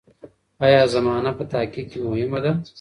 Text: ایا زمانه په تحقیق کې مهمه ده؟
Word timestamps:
ایا 0.65 0.81
زمانه 0.95 1.31
په 1.37 1.43
تحقیق 1.51 1.85
کې 1.91 1.99
مهمه 2.07 2.39
ده؟ 2.43 2.51